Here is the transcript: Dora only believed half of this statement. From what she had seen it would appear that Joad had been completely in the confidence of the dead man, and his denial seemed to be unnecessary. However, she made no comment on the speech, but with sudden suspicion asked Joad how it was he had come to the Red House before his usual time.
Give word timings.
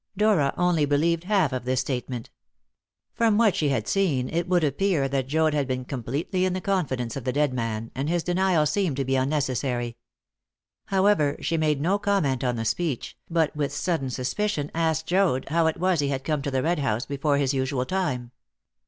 Dora 0.17 0.51
only 0.57 0.85
believed 0.85 1.25
half 1.25 1.53
of 1.53 1.63
this 1.63 1.81
statement. 1.81 2.31
From 3.13 3.37
what 3.37 3.55
she 3.55 3.69
had 3.69 3.87
seen 3.87 4.29
it 4.29 4.47
would 4.49 4.63
appear 4.63 5.07
that 5.07 5.27
Joad 5.27 5.53
had 5.53 5.67
been 5.67 5.85
completely 5.85 6.43
in 6.43 6.53
the 6.53 6.59
confidence 6.59 7.15
of 7.15 7.23
the 7.23 7.31
dead 7.31 7.53
man, 7.53 7.91
and 7.93 8.09
his 8.09 8.23
denial 8.23 8.65
seemed 8.65 8.97
to 8.97 9.05
be 9.05 9.15
unnecessary. 9.15 9.97
However, 10.85 11.37
she 11.39 11.55
made 11.55 11.79
no 11.81 11.99
comment 11.99 12.43
on 12.43 12.55
the 12.55 12.65
speech, 12.65 13.15
but 13.29 13.55
with 13.55 13.71
sudden 13.71 14.09
suspicion 14.09 14.71
asked 14.73 15.05
Joad 15.05 15.47
how 15.49 15.67
it 15.67 15.77
was 15.77 15.99
he 15.99 16.07
had 16.07 16.23
come 16.23 16.41
to 16.41 16.49
the 16.49 16.63
Red 16.63 16.79
House 16.79 17.05
before 17.05 17.37
his 17.37 17.53
usual 17.53 17.85
time. 17.85 18.31